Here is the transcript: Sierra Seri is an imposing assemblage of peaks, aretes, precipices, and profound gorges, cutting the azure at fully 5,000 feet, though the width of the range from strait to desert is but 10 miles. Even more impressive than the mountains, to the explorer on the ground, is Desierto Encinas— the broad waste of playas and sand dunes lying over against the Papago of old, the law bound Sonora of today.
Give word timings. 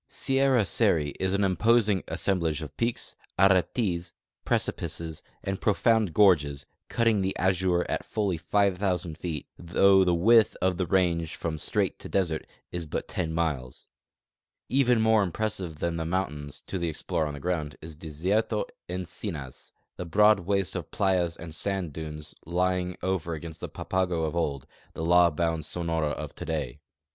Sierra 0.07 0.65
Seri 0.65 1.09
is 1.19 1.35
an 1.35 1.43
imposing 1.43 2.03
assemblage 2.07 2.63
of 2.63 2.75
peaks, 2.75 3.15
aretes, 3.37 4.13
precipices, 4.43 5.21
and 5.43 5.61
profound 5.61 6.11
gorges, 6.11 6.65
cutting 6.89 7.21
the 7.21 7.37
azure 7.37 7.83
at 7.87 8.03
fully 8.03 8.35
5,000 8.35 9.15
feet, 9.15 9.45
though 9.59 10.03
the 10.03 10.15
width 10.15 10.57
of 10.59 10.77
the 10.77 10.87
range 10.87 11.35
from 11.35 11.55
strait 11.59 11.99
to 11.99 12.09
desert 12.09 12.47
is 12.71 12.87
but 12.87 13.07
10 13.07 13.31
miles. 13.31 13.85
Even 14.69 14.99
more 14.99 15.21
impressive 15.21 15.77
than 15.77 15.97
the 15.97 16.03
mountains, 16.07 16.63
to 16.65 16.79
the 16.79 16.89
explorer 16.89 17.27
on 17.27 17.35
the 17.35 17.39
ground, 17.39 17.75
is 17.79 17.95
Desierto 17.95 18.65
Encinas— 18.89 19.71
the 19.97 20.05
broad 20.07 20.39
waste 20.39 20.75
of 20.75 20.89
playas 20.89 21.37
and 21.37 21.53
sand 21.53 21.93
dunes 21.93 22.33
lying 22.47 22.97
over 23.03 23.35
against 23.35 23.59
the 23.59 23.69
Papago 23.69 24.23
of 24.23 24.35
old, 24.35 24.65
the 24.93 25.05
law 25.05 25.29
bound 25.29 25.63
Sonora 25.63 26.09
of 26.09 26.33
today. 26.33 26.79